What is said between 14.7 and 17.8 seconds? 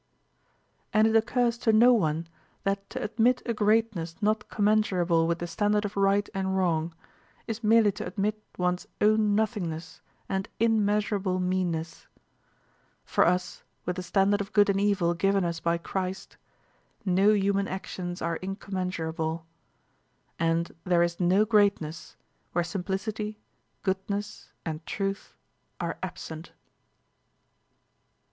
and evil given us by Christ, no human